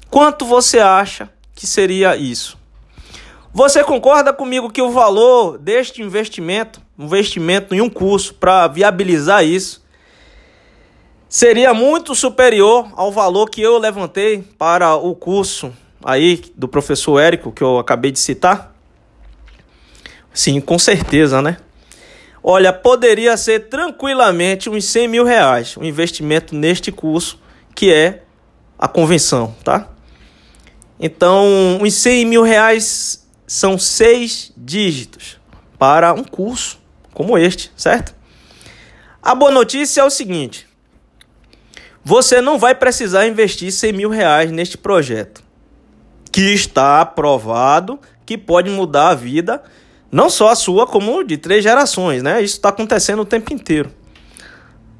Quanto 0.09 0.43
você 0.45 0.79
acha 0.79 1.29
que 1.55 1.65
seria 1.65 2.17
isso? 2.17 2.58
Você 3.51 3.83
concorda 3.83 4.31
comigo 4.31 4.69
que 4.69 4.81
o 4.81 4.91
valor 4.91 5.57
deste 5.57 6.03
investimento, 6.03 6.79
investimento 6.97 7.73
em 7.73 7.81
um 7.81 7.89
curso 7.89 8.35
para 8.35 8.67
viabilizar 8.67 9.43
isso, 9.43 9.83
seria 11.27 11.73
muito 11.73 12.13
superior 12.13 12.87
ao 12.95 13.11
valor 13.11 13.49
que 13.49 13.61
eu 13.61 13.79
levantei 13.79 14.43
para 14.57 14.95
o 14.95 15.15
curso 15.15 15.73
aí 16.03 16.41
do 16.55 16.67
professor 16.67 17.19
Érico 17.19 17.51
que 17.51 17.63
eu 17.63 17.79
acabei 17.79 18.11
de 18.11 18.19
citar? 18.19 18.73
Sim, 20.31 20.61
com 20.61 20.77
certeza, 20.77 21.41
né? 21.41 21.57
Olha, 22.43 22.71
poderia 22.71 23.35
ser 23.35 23.67
tranquilamente 23.67 24.69
uns 24.69 24.85
100 24.85 25.07
mil 25.07 25.25
reais 25.25 25.75
o 25.75 25.81
um 25.81 25.83
investimento 25.83 26.55
neste 26.55 26.91
curso, 26.91 27.39
que 27.75 27.91
é 27.91 28.23
a 28.77 28.87
convenção, 28.87 29.55
tá? 29.63 29.89
Então, 30.99 31.79
uns 31.81 31.95
100 31.95 32.25
mil 32.25 32.43
reais 32.43 33.27
são 33.49 33.79
seis 33.79 34.53
dígitos 34.55 35.39
para 35.79 36.13
um 36.13 36.23
curso 36.23 36.79
como 37.15 37.35
este, 37.35 37.71
certo? 37.75 38.13
A 39.23 39.33
boa 39.33 39.49
notícia 39.49 40.01
é 40.01 40.03
o 40.03 40.09
seguinte: 40.11 40.67
você 42.03 42.41
não 42.41 42.59
vai 42.59 42.75
precisar 42.75 43.25
investir 43.25 43.71
100 43.71 43.93
mil 43.93 44.09
reais 44.11 44.51
neste 44.51 44.77
projeto, 44.77 45.43
que 46.31 46.53
está 46.53 47.01
aprovado, 47.01 47.99
que 48.23 48.37
pode 48.37 48.69
mudar 48.69 49.09
a 49.09 49.15
vida, 49.15 49.63
não 50.11 50.29
só 50.29 50.49
a 50.49 50.55
sua, 50.55 50.85
como 50.85 51.23
de 51.23 51.35
três 51.35 51.63
gerações, 51.63 52.21
né? 52.21 52.43
Isso 52.43 52.57
está 52.57 52.69
acontecendo 52.69 53.23
o 53.23 53.25
tempo 53.25 53.51
inteiro. 53.51 53.91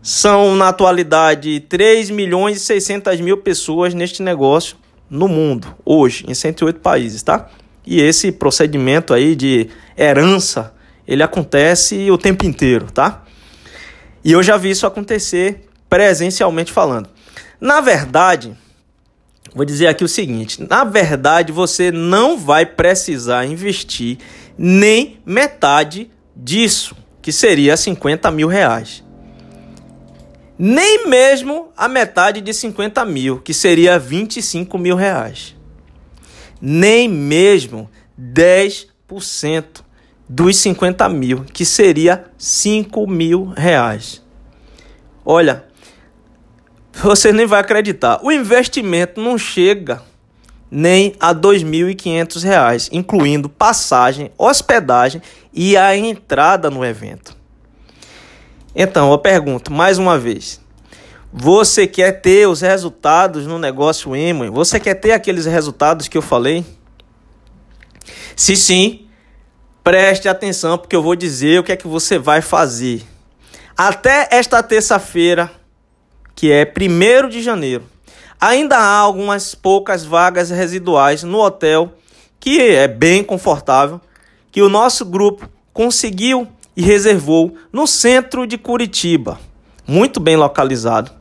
São, 0.02 0.56
na 0.56 0.70
atualidade, 0.70 1.60
3 1.60 2.10
milhões 2.10 2.58
e 2.58 2.60
600 2.62 3.22
mil 3.22 3.38
pessoas 3.38 3.94
neste 3.94 4.24
negócio 4.24 4.76
no 5.08 5.28
mundo, 5.28 5.76
hoje, 5.86 6.26
em 6.28 6.34
108 6.34 6.80
países, 6.80 7.22
tá? 7.22 7.48
E 7.90 8.00
esse 8.00 8.32
procedimento 8.32 9.16
aí 9.16 9.36
de 9.36 9.68
herança, 9.98 10.72
ele 11.08 11.24
acontece 11.24 12.12
o 12.12 12.20
tempo 12.20 12.46
inteiro, 12.46 12.92
tá? 12.92 13.24
E 14.24 14.32
eu 14.32 14.44
já 14.44 14.58
vi 14.58 14.70
isso 14.70 14.86
acontecer 14.86 15.68
presencialmente 15.90 16.72
falando. 16.72 17.10
Na 17.60 17.82
verdade, 17.82 18.56
vou 19.56 19.66
dizer 19.66 19.88
aqui 19.88 20.04
o 20.04 20.08
seguinte: 20.08 20.62
na 20.70 20.84
verdade, 20.84 21.52
você 21.52 21.92
não 21.92 22.38
vai 22.38 22.64
precisar 22.64 23.48
investir 23.48 24.20
nem 24.56 25.20
metade 25.26 26.12
disso, 26.36 26.96
que 27.24 27.32
seria 27.32 27.76
50 27.76 28.30
mil 28.30 28.48
reais. 28.48 29.04
Nem 30.60 31.08
mesmo 31.08 31.70
a 31.76 31.88
metade 31.88 32.40
de 32.40 32.54
50 32.54 33.04
mil, 33.06 33.40
que 33.40 33.52
seria 33.52 33.98
25 33.98 34.78
mil 34.78 34.96
reais 34.96 35.58
nem 36.62 37.08
mesmo 37.08 37.90
10% 38.20 39.82
dos 40.28 40.58
50 40.58 41.10
mil, 41.10 41.44
que 41.46 41.66
seria 41.66 42.26
5 42.38 43.08
mil 43.08 43.54
reais. 43.56 44.22
Olha, 45.26 45.66
você 46.94 47.32
nem 47.32 47.46
vai 47.46 47.60
acreditar, 47.60 48.20
o 48.24 48.32
investimento 48.32 49.22
não 49.22 49.38
chega 49.38 50.02
nem 50.72 51.16
a 51.20 51.30
R$ 51.30 51.36
2.500, 51.36 52.90
incluindo 52.92 53.50
passagem, 53.50 54.32
hospedagem 54.38 55.22
e 55.54 55.76
a 55.76 55.96
entrada 55.98 56.70
no 56.70 56.86
evento. 56.86 57.36
Então, 58.76 59.12
eu 59.12 59.18
pergunto 59.18 59.74
mais 59.74 59.98
uma 59.98 60.18
vez: 60.18 60.62
você 61.32 61.86
quer 61.86 62.22
ter 62.22 62.48
os 62.48 62.62
resultados 62.62 63.46
no 63.46 63.60
negócio 63.60 64.16
Emoi? 64.16 64.50
Você 64.50 64.80
quer 64.80 64.96
ter 64.96 65.12
aqueles 65.12 65.46
resultados 65.46 66.08
que 66.08 66.18
eu 66.18 66.24
falei? 66.24 66.66
Se 68.36 68.56
sim, 68.56 69.08
preste 69.84 70.28
atenção 70.28 70.78
porque 70.78 70.96
eu 70.96 71.04
vou 71.04 71.16
dizer 71.16 71.60
o 71.60 71.64
que 71.64 71.72
é 71.72 71.78
que 71.78 71.88
você 71.88 72.18
vai 72.18 72.42
fazer. 72.42 73.04
Até 73.78 74.28
esta 74.32 74.64
terça-feira, 74.64 75.52
que 76.36 76.52
é 76.52 76.66
1 76.66 77.30
de 77.30 77.44
janeiro, 77.44 77.84
ainda 78.42 78.78
há 78.78 78.98
algumas 78.98 79.54
poucas 79.54 80.04
vagas 80.04 80.50
residuais 80.50 81.22
no 81.22 81.40
hotel, 81.40 81.94
que 82.40 82.60
é 82.60 82.88
bem 82.88 83.24
confortável, 83.24 84.02
que 84.52 84.64
o 84.64 84.70
nosso 84.70 85.06
grupo 85.06 85.48
conseguiu 85.72 86.48
e 86.76 86.82
reservou 86.82 87.56
no 87.72 87.86
centro 87.86 88.48
de 88.48 88.58
Curitiba, 88.58 89.40
muito 89.86 90.20
bem 90.20 90.36
localizado 90.36 91.19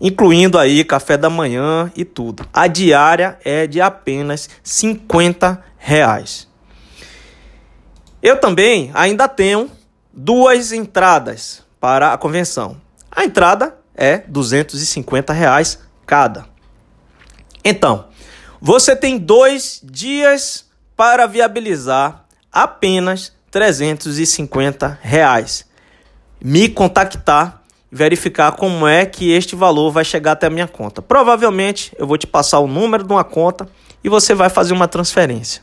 incluindo 0.00 0.58
aí 0.58 0.84
café 0.84 1.16
da 1.16 1.28
manhã 1.28 1.90
e 1.94 2.04
tudo. 2.04 2.46
A 2.52 2.66
diária 2.66 3.38
é 3.44 3.66
de 3.66 3.80
apenas 3.80 4.48
50 4.62 5.62
reais. 5.76 6.48
Eu 8.22 8.38
também 8.38 8.90
ainda 8.94 9.28
tenho 9.28 9.70
duas 10.12 10.72
entradas 10.72 11.62
para 11.80 12.12
a 12.12 12.18
convenção. 12.18 12.80
A 13.10 13.24
entrada 13.24 13.76
é 13.94 14.18
250 14.18 15.32
reais 15.32 15.78
cada. 16.06 16.46
Então, 17.64 18.08
Você 18.62 18.94
tem 18.94 19.16
dois 19.16 19.80
dias 19.82 20.66
para 20.94 21.26
viabilizar 21.26 22.26
apenas 22.52 23.32
350 23.50 24.98
reais. 25.00 25.64
Me 26.38 26.68
contactar, 26.68 27.59
verificar 27.90 28.52
como 28.52 28.86
é 28.86 29.04
que 29.04 29.32
este 29.32 29.56
valor 29.56 29.90
vai 29.90 30.04
chegar 30.04 30.32
até 30.32 30.46
a 30.46 30.50
minha 30.50 30.68
conta. 30.68 31.02
Provavelmente 31.02 31.92
eu 31.98 32.06
vou 32.06 32.16
te 32.16 32.26
passar 32.26 32.60
o 32.60 32.66
número 32.66 33.02
de 33.02 33.12
uma 33.12 33.24
conta 33.24 33.68
e 34.02 34.08
você 34.08 34.34
vai 34.34 34.48
fazer 34.48 34.72
uma 34.72 34.86
transferência. 34.86 35.62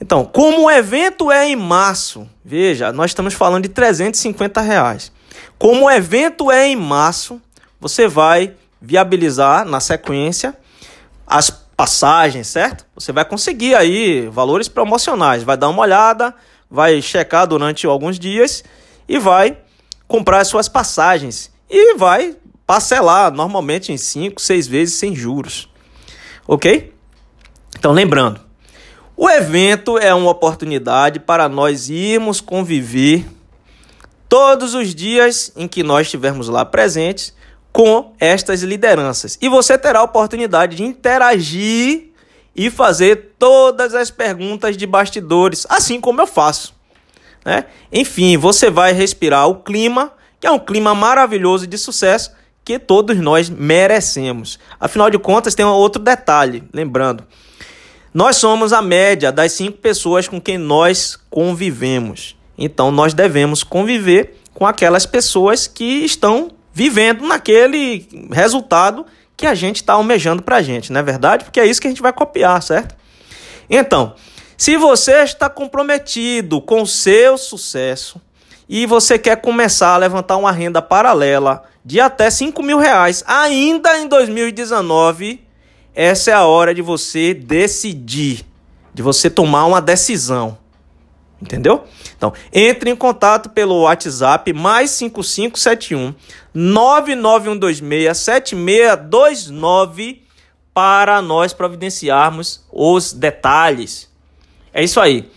Então, 0.00 0.24
como 0.24 0.64
o 0.64 0.70
evento 0.70 1.30
é 1.30 1.46
em 1.46 1.54
março, 1.54 2.28
veja, 2.44 2.92
nós 2.92 3.12
estamos 3.12 3.34
falando 3.34 3.62
de 3.62 3.68
350 3.68 4.60
reais. 4.60 5.12
Como 5.56 5.84
o 5.84 5.90
evento 5.90 6.50
é 6.50 6.66
em 6.66 6.74
março, 6.74 7.40
você 7.80 8.08
vai 8.08 8.54
viabilizar 8.80 9.64
na 9.64 9.78
sequência 9.78 10.56
as 11.24 11.50
passagens, 11.50 12.48
certo? 12.48 12.84
Você 12.96 13.12
vai 13.12 13.24
conseguir 13.24 13.76
aí 13.76 14.28
valores 14.28 14.68
promocionais, 14.68 15.44
vai 15.44 15.56
dar 15.56 15.68
uma 15.68 15.82
olhada, 15.82 16.34
vai 16.68 17.00
checar 17.00 17.46
durante 17.46 17.86
alguns 17.86 18.18
dias 18.18 18.64
e 19.08 19.18
vai 19.18 19.56
comprar 20.12 20.40
as 20.40 20.48
suas 20.48 20.68
passagens 20.68 21.50
e 21.70 21.94
vai 21.94 22.36
parcelar 22.66 23.32
normalmente 23.32 23.92
em 23.92 23.96
5, 23.96 24.42
6 24.42 24.66
vezes 24.66 24.96
sem 24.96 25.16
juros. 25.16 25.70
OK? 26.46 26.92
Então 27.78 27.92
lembrando, 27.92 28.38
o 29.16 29.26
evento 29.30 29.96
é 29.96 30.12
uma 30.12 30.30
oportunidade 30.30 31.18
para 31.18 31.48
nós 31.48 31.88
irmos 31.88 32.42
conviver 32.42 33.26
todos 34.28 34.74
os 34.74 34.94
dias 34.94 35.50
em 35.56 35.66
que 35.66 35.82
nós 35.82 36.08
estivermos 36.08 36.46
lá 36.46 36.62
presentes 36.62 37.34
com 37.72 38.12
estas 38.20 38.62
lideranças. 38.62 39.38
E 39.40 39.48
você 39.48 39.78
terá 39.78 40.00
a 40.00 40.04
oportunidade 40.04 40.76
de 40.76 40.82
interagir 40.82 42.12
e 42.54 42.68
fazer 42.68 43.32
todas 43.38 43.94
as 43.94 44.10
perguntas 44.10 44.76
de 44.76 44.86
bastidores, 44.86 45.66
assim 45.70 45.98
como 45.98 46.20
eu 46.20 46.26
faço. 46.26 46.71
Né? 47.44 47.64
Enfim, 47.92 48.36
você 48.36 48.70
vai 48.70 48.92
respirar 48.92 49.48
o 49.48 49.56
clima, 49.56 50.12
que 50.40 50.46
é 50.46 50.50
um 50.50 50.58
clima 50.58 50.94
maravilhoso 50.94 51.66
de 51.66 51.76
sucesso 51.78 52.32
que 52.64 52.78
todos 52.78 53.16
nós 53.16 53.50
merecemos. 53.50 54.58
Afinal 54.78 55.10
de 55.10 55.18
contas, 55.18 55.54
tem 55.54 55.64
um 55.64 55.70
outro 55.70 56.00
detalhe, 56.00 56.62
lembrando. 56.72 57.24
Nós 58.14 58.36
somos 58.36 58.72
a 58.72 58.82
média 58.82 59.32
das 59.32 59.52
cinco 59.52 59.78
pessoas 59.78 60.28
com 60.28 60.40
quem 60.40 60.58
nós 60.58 61.18
convivemos. 61.30 62.36
Então, 62.56 62.90
nós 62.90 63.14
devemos 63.14 63.62
conviver 63.64 64.38
com 64.54 64.66
aquelas 64.66 65.06
pessoas 65.06 65.66
que 65.66 66.04
estão 66.04 66.50
vivendo 66.72 67.26
naquele 67.26 68.06
resultado 68.30 69.04
que 69.36 69.46
a 69.46 69.54
gente 69.54 69.76
está 69.76 69.94
almejando 69.94 70.42
para 70.42 70.56
a 70.56 70.62
gente, 70.62 70.92
não 70.92 71.00
é 71.00 71.02
verdade? 71.02 71.44
Porque 71.44 71.58
é 71.58 71.66
isso 71.66 71.80
que 71.80 71.86
a 71.86 71.90
gente 71.90 72.02
vai 72.02 72.12
copiar, 72.12 72.62
certo? 72.62 72.94
Então, 73.68 74.14
se 74.62 74.76
você 74.76 75.24
está 75.24 75.50
comprometido 75.50 76.60
com 76.60 76.82
o 76.82 76.86
seu 76.86 77.36
sucesso 77.36 78.22
e 78.68 78.86
você 78.86 79.18
quer 79.18 79.40
começar 79.40 79.92
a 79.92 79.96
levantar 79.96 80.36
uma 80.36 80.52
renda 80.52 80.80
paralela 80.80 81.64
de 81.84 81.98
até 81.98 82.30
5 82.30 82.62
mil 82.62 82.78
reais 82.78 83.24
ainda 83.26 83.98
em 83.98 84.06
2019, 84.06 85.44
essa 85.92 86.30
é 86.30 86.34
a 86.34 86.44
hora 86.44 86.72
de 86.72 86.80
você 86.80 87.34
decidir, 87.34 88.46
de 88.94 89.02
você 89.02 89.28
tomar 89.28 89.66
uma 89.66 89.80
decisão. 89.80 90.56
Entendeu? 91.42 91.82
Então, 92.16 92.32
entre 92.52 92.88
em 92.88 92.94
contato 92.94 93.50
pelo 93.50 93.82
WhatsApp 93.82 94.52
mais 94.52 94.92
5571 94.92 96.14
99126 96.54 98.16
7629 98.16 100.22
para 100.72 101.20
nós 101.20 101.52
providenciarmos 101.52 102.64
os 102.70 103.12
detalhes. 103.12 104.11
É 104.72 104.82
isso 104.82 105.00
aí. 105.00 105.30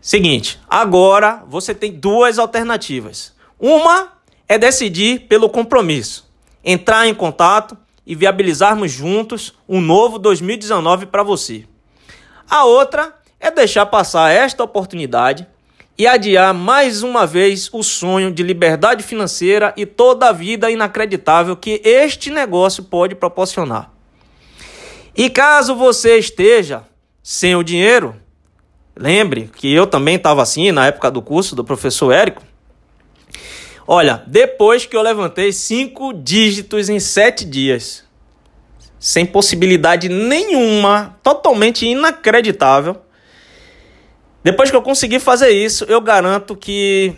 Seguinte, 0.00 0.58
agora 0.68 1.44
você 1.46 1.74
tem 1.74 1.92
duas 1.92 2.38
alternativas. 2.38 3.34
Uma 3.58 4.12
é 4.48 4.56
decidir 4.56 5.26
pelo 5.28 5.48
compromisso, 5.48 6.28
entrar 6.64 7.06
em 7.06 7.14
contato 7.14 7.76
e 8.06 8.14
viabilizarmos 8.14 8.90
juntos 8.90 9.54
um 9.68 9.80
novo 9.80 10.18
2019 10.18 11.06
para 11.06 11.22
você. 11.22 11.66
A 12.48 12.64
outra 12.64 13.14
é 13.38 13.50
deixar 13.50 13.86
passar 13.86 14.30
esta 14.32 14.64
oportunidade 14.64 15.46
e 15.98 16.06
adiar 16.06 16.54
mais 16.54 17.02
uma 17.02 17.26
vez 17.26 17.68
o 17.72 17.82
sonho 17.82 18.32
de 18.32 18.42
liberdade 18.42 19.02
financeira 19.02 19.74
e 19.76 19.84
toda 19.84 20.28
a 20.28 20.32
vida 20.32 20.70
inacreditável 20.70 21.56
que 21.56 21.82
este 21.84 22.30
negócio 22.30 22.84
pode 22.84 23.14
proporcionar. 23.14 23.92
E 25.14 25.28
caso 25.28 25.74
você 25.74 26.16
esteja 26.16 26.84
sem 27.22 27.56
o 27.56 27.64
dinheiro, 27.64 28.14
lembre 28.98 29.50
que 29.56 29.72
eu 29.72 29.86
também 29.86 30.16
estava 30.16 30.42
assim 30.42 30.72
na 30.72 30.86
época 30.86 31.10
do 31.10 31.22
curso 31.22 31.54
do 31.54 31.64
professor 31.64 32.12
Érico. 32.12 32.42
Olha, 33.86 34.22
depois 34.26 34.84
que 34.84 34.96
eu 34.96 35.00
levantei 35.00 35.52
cinco 35.52 36.12
dígitos 36.12 36.88
em 36.88 37.00
sete 37.00 37.44
dias, 37.44 38.04
sem 38.98 39.24
possibilidade 39.24 40.08
nenhuma, 40.08 41.16
totalmente 41.22 41.86
inacreditável, 41.86 42.96
depois 44.42 44.70
que 44.70 44.76
eu 44.76 44.82
conseguir 44.82 45.20
fazer 45.20 45.50
isso, 45.50 45.84
eu 45.84 46.00
garanto 46.00 46.56
que 46.56 47.14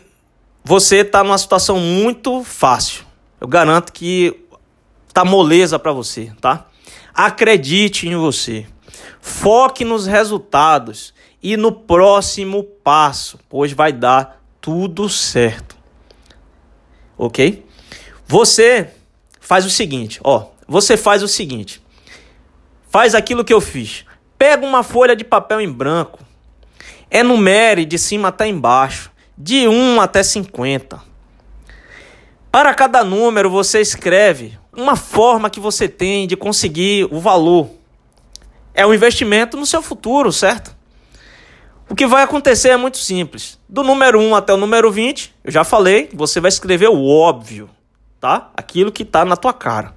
você 0.62 0.98
está 0.98 1.24
numa 1.24 1.38
situação 1.38 1.78
muito 1.78 2.44
fácil. 2.44 3.04
Eu 3.40 3.48
garanto 3.48 3.92
que 3.92 4.38
tá 5.12 5.24
moleza 5.24 5.78
para 5.78 5.92
você, 5.92 6.32
tá? 6.40 6.66
Acredite 7.14 8.06
em 8.06 8.16
você. 8.16 8.66
Foque 9.20 9.84
nos 9.84 10.06
resultados 10.06 11.12
e 11.42 11.56
no 11.56 11.72
próximo 11.72 12.64
passo, 12.64 13.38
pois 13.48 13.72
vai 13.72 13.92
dar 13.92 14.42
tudo 14.60 15.08
certo. 15.08 15.76
OK? 17.16 17.66
Você 18.26 18.90
faz 19.40 19.64
o 19.64 19.70
seguinte, 19.70 20.20
ó, 20.22 20.48
você 20.66 20.96
faz 20.96 21.22
o 21.22 21.28
seguinte. 21.28 21.82
Faz 22.88 23.14
aquilo 23.14 23.44
que 23.44 23.52
eu 23.52 23.60
fiz. 23.60 24.04
Pega 24.36 24.66
uma 24.66 24.82
folha 24.82 25.14
de 25.14 25.24
papel 25.24 25.60
em 25.60 25.70
branco, 25.70 26.20
Enumere 27.10 27.84
de 27.84 27.98
cima 27.98 28.28
até 28.28 28.46
embaixo, 28.46 29.10
de 29.36 29.66
1 29.66 30.00
até 30.00 30.22
50. 30.22 31.02
Para 32.52 32.72
cada 32.72 33.02
número 33.02 33.50
você 33.50 33.80
escreve 33.80 34.56
uma 34.72 34.94
forma 34.94 35.50
que 35.50 35.58
você 35.58 35.88
tem 35.88 36.28
de 36.28 36.36
conseguir 36.36 37.08
o 37.10 37.18
valor. 37.18 37.68
É 38.72 38.86
um 38.86 38.94
investimento 38.94 39.56
no 39.56 39.66
seu 39.66 39.82
futuro, 39.82 40.32
certo? 40.32 40.76
O 41.90 41.94
que 41.96 42.06
vai 42.06 42.22
acontecer 42.22 42.68
é 42.68 42.76
muito 42.76 42.98
simples. 42.98 43.58
Do 43.68 43.82
número 43.82 44.20
1 44.20 44.36
até 44.36 44.54
o 44.54 44.56
número 44.56 44.92
20, 44.92 45.34
eu 45.42 45.50
já 45.50 45.64
falei, 45.64 46.08
você 46.14 46.38
vai 46.40 46.48
escrever 46.48 46.88
o 46.88 47.04
óbvio, 47.04 47.68
tá? 48.20 48.48
Aquilo 48.56 48.92
que 48.92 49.02
está 49.02 49.24
na 49.24 49.36
tua 49.36 49.52
cara. 49.52 49.96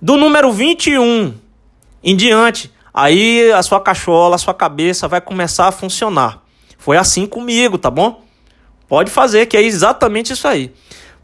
Do 0.00 0.16
número 0.16 0.52
21 0.52 1.34
em 2.04 2.16
diante, 2.16 2.72
aí 2.94 3.50
a 3.50 3.64
sua 3.64 3.80
cachola, 3.80 4.36
a 4.36 4.38
sua 4.38 4.54
cabeça 4.54 5.08
vai 5.08 5.20
começar 5.20 5.66
a 5.66 5.72
funcionar. 5.72 6.40
Foi 6.78 6.96
assim 6.96 7.26
comigo, 7.26 7.78
tá 7.78 7.90
bom? 7.90 8.22
Pode 8.86 9.10
fazer, 9.10 9.46
que 9.46 9.56
é 9.56 9.62
exatamente 9.62 10.32
isso 10.32 10.46
aí. 10.46 10.72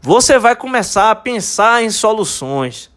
Você 0.01 0.37
vai 0.37 0.57
começar 0.57 1.09
a 1.11 1.15
pensar 1.15 1.83
em 1.83 1.89
soluções. 1.89 2.91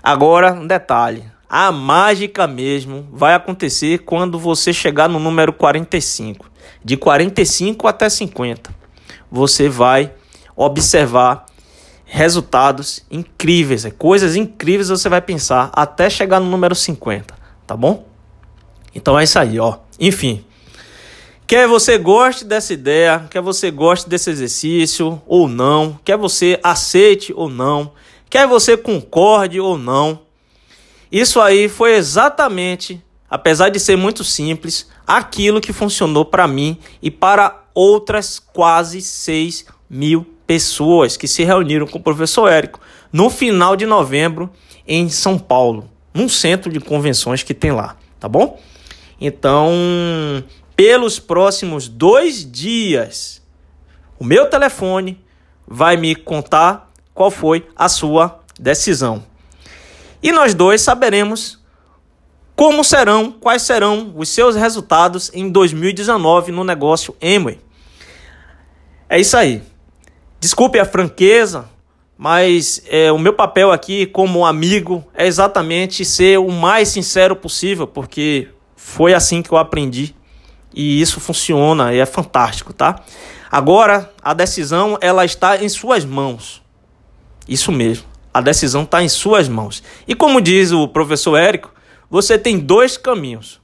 Agora, 0.00 0.52
um 0.52 0.66
detalhe: 0.68 1.24
a 1.50 1.72
mágica 1.72 2.46
mesmo 2.46 3.08
vai 3.12 3.34
acontecer 3.34 3.98
quando 3.98 4.38
você 4.38 4.72
chegar 4.72 5.08
no 5.08 5.18
número 5.18 5.52
45. 5.52 6.48
De 6.84 6.96
45 6.96 7.88
até 7.88 8.08
50. 8.08 8.72
Você 9.28 9.68
vai 9.68 10.12
observar 10.54 11.46
resultados 12.04 13.04
incríveis, 13.10 13.84
é 13.84 13.90
coisas 13.90 14.36
incríveis 14.36 14.88
você 14.88 15.08
vai 15.08 15.20
pensar 15.20 15.70
até 15.72 16.08
chegar 16.08 16.38
no 16.40 16.50
número 16.50 16.74
50, 16.74 17.34
tá 17.66 17.76
bom? 17.76 18.06
Então 18.94 19.18
é 19.18 19.24
isso 19.24 19.38
aí, 19.38 19.58
ó. 19.58 19.78
Enfim, 19.98 20.44
Quer 21.50 21.66
você 21.66 21.98
goste 21.98 22.44
dessa 22.44 22.72
ideia, 22.72 23.26
quer 23.28 23.40
você 23.40 23.72
goste 23.72 24.08
desse 24.08 24.30
exercício 24.30 25.20
ou 25.26 25.48
não, 25.48 25.98
quer 26.04 26.16
você 26.16 26.60
aceite 26.62 27.32
ou 27.34 27.48
não, 27.48 27.90
quer 28.30 28.46
você 28.46 28.76
concorde 28.76 29.58
ou 29.58 29.76
não. 29.76 30.20
Isso 31.10 31.40
aí 31.40 31.68
foi 31.68 31.94
exatamente, 31.94 33.02
apesar 33.28 33.68
de 33.68 33.80
ser 33.80 33.96
muito 33.96 34.22
simples, 34.22 34.88
aquilo 35.06 35.60
que 35.60 35.72
funcionou 35.72 36.24
para 36.24 36.46
mim 36.46 36.78
e 37.02 37.10
para 37.10 37.64
outras 37.74 38.38
quase 38.38 39.00
6 39.00 39.66
mil 39.88 40.26
pessoas 40.46 41.16
que 41.16 41.26
se 41.26 41.44
reuniram 41.44 41.86
com 41.86 41.98
o 41.98 42.02
professor 42.02 42.48
Érico 42.48 42.80
no 43.12 43.28
final 43.30 43.76
de 43.76 43.86
novembro 43.86 44.50
em 44.86 45.08
São 45.08 45.38
Paulo, 45.38 45.88
num 46.12 46.28
centro 46.28 46.72
de 46.72 46.80
convenções 46.80 47.42
que 47.42 47.54
tem 47.54 47.72
lá, 47.72 47.96
tá 48.18 48.28
bom? 48.28 48.60
Então, 49.20 49.72
pelos 50.80 51.18
próximos 51.18 51.88
dois 51.88 52.50
dias. 52.50 53.42
O 54.18 54.24
meu 54.24 54.48
telefone 54.48 55.22
vai 55.66 55.96
me 55.96 56.14
contar 56.14 56.90
qual 57.12 57.30
foi 57.30 57.68
a 57.76 57.88
sua 57.88 58.40
decisão. 58.58 59.29
E 60.22 60.32
nós 60.32 60.54
dois 60.54 60.80
saberemos 60.82 61.60
como 62.54 62.84
serão, 62.84 63.32
quais 63.32 63.62
serão 63.62 64.12
os 64.16 64.28
seus 64.28 64.54
resultados 64.54 65.30
em 65.32 65.48
2019 65.50 66.52
no 66.52 66.62
negócio 66.62 67.16
Amway. 67.22 67.58
É 69.08 69.18
isso 69.18 69.36
aí. 69.36 69.62
Desculpe 70.38 70.78
a 70.78 70.84
franqueza, 70.84 71.68
mas 72.18 72.82
é, 72.86 73.10
o 73.10 73.18
meu 73.18 73.32
papel 73.32 73.72
aqui 73.72 74.04
como 74.04 74.44
amigo 74.44 75.02
é 75.14 75.26
exatamente 75.26 76.04
ser 76.04 76.38
o 76.38 76.50
mais 76.50 76.88
sincero 76.88 77.34
possível, 77.34 77.86
porque 77.86 78.48
foi 78.76 79.14
assim 79.14 79.40
que 79.40 79.50
eu 79.52 79.56
aprendi 79.56 80.14
e 80.74 81.00
isso 81.00 81.18
funciona 81.18 81.94
e 81.94 81.98
é 81.98 82.06
fantástico, 82.06 82.72
tá? 82.72 83.00
Agora 83.50 84.12
a 84.22 84.34
decisão 84.34 84.98
ela 85.00 85.24
está 85.24 85.62
em 85.62 85.68
suas 85.68 86.04
mãos. 86.04 86.62
Isso 87.48 87.72
mesmo, 87.72 88.04
a 88.32 88.40
decisão 88.40 88.82
está 88.82 89.02
em 89.02 89.08
suas 89.08 89.48
mãos. 89.48 89.82
E 90.06 90.14
como 90.14 90.40
diz 90.40 90.72
o 90.72 90.88
professor 90.88 91.36
Érico, 91.36 91.72
você 92.08 92.38
tem 92.38 92.58
dois 92.58 92.96
caminhos. 92.96 93.60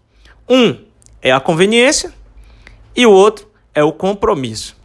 Um 0.48 0.76
é 1.22 1.32
a 1.32 1.40
conveniência 1.40 2.12
e 2.94 3.06
o 3.06 3.10
outro 3.10 3.48
é 3.74 3.82
o 3.82 3.92
compromisso. 3.92 4.76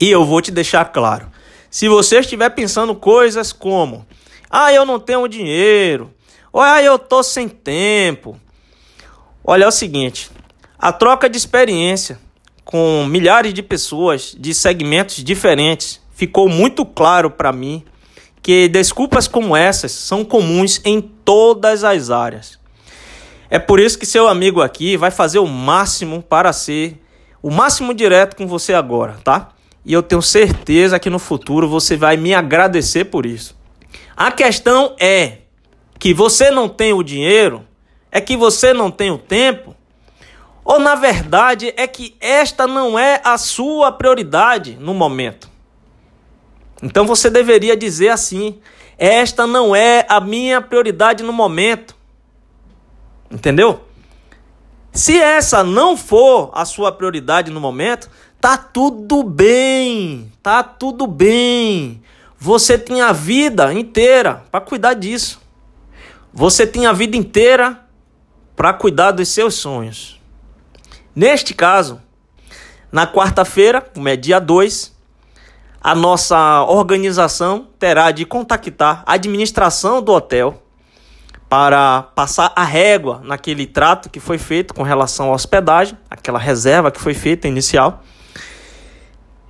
E 0.00 0.10
eu 0.10 0.24
vou 0.24 0.40
te 0.40 0.50
deixar 0.50 0.84
claro. 0.86 1.30
Se 1.70 1.88
você 1.88 2.20
estiver 2.20 2.50
pensando 2.50 2.94
coisas 2.94 3.52
como: 3.52 4.06
"Ah, 4.50 4.72
eu 4.72 4.84
não 4.84 4.98
tenho 4.98 5.28
dinheiro", 5.28 6.12
ou 6.52 6.60
"Ah, 6.60 6.82
eu 6.82 6.98
tô 6.98 7.22
sem 7.22 7.48
tempo". 7.48 8.38
Olha 9.44 9.64
é 9.64 9.68
o 9.68 9.72
seguinte, 9.72 10.30
a 10.78 10.92
troca 10.92 11.28
de 11.28 11.38
experiência 11.38 12.20
com 12.64 13.06
milhares 13.06 13.54
de 13.54 13.62
pessoas 13.62 14.36
de 14.38 14.52
segmentos 14.52 15.24
diferentes 15.24 16.00
ficou 16.14 16.48
muito 16.48 16.84
claro 16.84 17.30
para 17.30 17.50
mim 17.50 17.82
que 18.42 18.68
desculpas 18.68 19.28
como 19.28 19.56
essas 19.56 19.92
são 19.92 20.24
comuns 20.24 20.80
em 20.84 21.00
todas 21.00 21.84
as 21.84 22.10
áreas. 22.10 22.58
É 23.50 23.58
por 23.58 23.80
isso 23.80 23.98
que 23.98 24.06
seu 24.06 24.28
amigo 24.28 24.60
aqui 24.60 24.96
vai 24.96 25.10
fazer 25.10 25.38
o 25.38 25.46
máximo 25.46 26.22
para 26.22 26.52
ser 26.52 27.02
o 27.42 27.50
máximo 27.50 27.94
direto 27.94 28.36
com 28.36 28.46
você 28.46 28.74
agora, 28.74 29.16
tá? 29.24 29.50
E 29.84 29.92
eu 29.92 30.02
tenho 30.02 30.20
certeza 30.20 30.98
que 30.98 31.08
no 31.08 31.18
futuro 31.18 31.68
você 31.68 31.96
vai 31.96 32.16
me 32.16 32.34
agradecer 32.34 33.06
por 33.06 33.24
isso. 33.24 33.56
A 34.16 34.30
questão 34.30 34.94
é 35.00 35.38
que 35.98 36.12
você 36.12 36.50
não 36.50 36.68
tem 36.68 36.92
o 36.92 37.02
dinheiro, 37.02 37.64
é 38.10 38.20
que 38.20 38.36
você 38.36 38.74
não 38.74 38.90
tem 38.90 39.10
o 39.10 39.18
tempo, 39.18 39.74
ou 40.64 40.78
na 40.78 40.94
verdade 40.94 41.72
é 41.76 41.86
que 41.86 42.14
esta 42.20 42.66
não 42.66 42.98
é 42.98 43.20
a 43.24 43.38
sua 43.38 43.90
prioridade 43.90 44.76
no 44.78 44.92
momento. 44.92 45.48
Então 46.82 47.06
você 47.06 47.28
deveria 47.28 47.76
dizer 47.76 48.08
assim: 48.08 48.60
esta 48.96 49.46
não 49.46 49.74
é 49.74 50.04
a 50.08 50.20
minha 50.20 50.60
prioridade 50.60 51.22
no 51.22 51.32
momento. 51.32 51.96
Entendeu? 53.30 53.84
Se 54.92 55.18
essa 55.18 55.62
não 55.62 55.96
for 55.96 56.50
a 56.54 56.64
sua 56.64 56.90
prioridade 56.90 57.50
no 57.50 57.60
momento, 57.60 58.10
tá 58.40 58.56
tudo 58.56 59.22
bem. 59.22 60.32
Tá 60.42 60.62
tudo 60.62 61.06
bem. 61.06 62.02
Você 62.38 62.78
tem 62.78 63.00
a 63.00 63.12
vida 63.12 63.72
inteira 63.72 64.44
para 64.50 64.60
cuidar 64.60 64.94
disso. 64.94 65.40
Você 66.32 66.66
tem 66.66 66.86
a 66.86 66.92
vida 66.92 67.16
inteira 67.16 67.84
para 68.56 68.72
cuidar 68.72 69.12
dos 69.12 69.28
seus 69.28 69.54
sonhos. 69.54 70.20
Neste 71.14 71.54
caso, 71.54 72.00
na 72.90 73.06
quarta-feira, 73.06 73.80
como 73.80 74.08
é 74.08 74.16
dia 74.16 74.40
2, 74.40 74.97
a 75.80 75.94
nossa 75.94 76.62
organização 76.64 77.68
terá 77.78 78.10
de 78.10 78.24
contactar 78.24 79.02
a 79.06 79.14
administração 79.14 80.02
do 80.02 80.12
hotel 80.12 80.62
para 81.48 82.02
passar 82.02 82.52
a 82.54 82.64
régua 82.64 83.20
naquele 83.24 83.66
trato 83.66 84.10
que 84.10 84.20
foi 84.20 84.36
feito 84.36 84.74
com 84.74 84.82
relação 84.82 85.30
à 85.30 85.34
hospedagem, 85.34 85.96
aquela 86.10 86.38
reserva 86.38 86.90
que 86.90 87.00
foi 87.00 87.14
feita 87.14 87.48
inicial. 87.48 88.02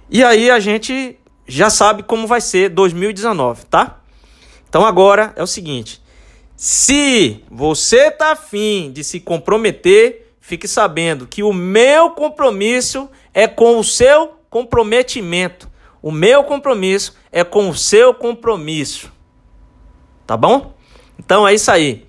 E 0.08 0.22
aí 0.22 0.50
a 0.50 0.60
gente 0.60 1.18
já 1.46 1.70
sabe 1.70 2.02
como 2.02 2.26
vai 2.26 2.40
ser 2.40 2.68
2019, 2.68 3.66
tá? 3.66 4.00
Então 4.68 4.84
agora 4.84 5.32
é 5.34 5.42
o 5.42 5.46
seguinte: 5.46 6.00
se 6.56 7.42
você 7.50 8.10
tá 8.10 8.32
afim 8.32 8.92
de 8.92 9.02
se 9.02 9.18
comprometer, 9.18 10.32
fique 10.40 10.68
sabendo 10.68 11.26
que 11.26 11.42
o 11.42 11.52
meu 11.52 12.10
compromisso 12.10 13.08
é 13.34 13.48
com 13.48 13.78
o 13.78 13.84
seu 13.84 14.38
comprometimento. 14.48 15.67
O 16.02 16.10
meu 16.10 16.44
compromisso 16.44 17.16
é 17.32 17.42
com 17.42 17.68
o 17.68 17.74
seu 17.74 18.14
compromisso. 18.14 19.12
Tá 20.26 20.36
bom? 20.36 20.74
Então 21.18 21.46
é 21.46 21.54
isso 21.54 21.70
aí. 21.70 22.06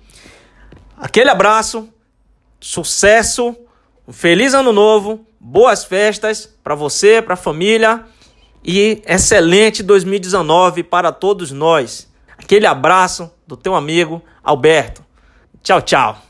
Aquele 0.96 1.30
abraço, 1.30 1.88
sucesso, 2.60 3.56
um 4.06 4.12
feliz 4.12 4.54
ano 4.54 4.72
novo, 4.72 5.26
boas 5.38 5.84
festas 5.84 6.54
para 6.62 6.74
você, 6.74 7.22
para 7.22 7.34
a 7.34 7.36
família 7.36 8.04
e 8.62 9.02
excelente 9.06 9.82
2019 9.82 10.82
para 10.82 11.10
todos 11.10 11.50
nós. 11.50 12.08
Aquele 12.36 12.66
abraço 12.66 13.30
do 13.46 13.56
teu 13.56 13.74
amigo 13.74 14.22
Alberto. 14.42 15.04
Tchau, 15.62 15.80
tchau. 15.80 16.29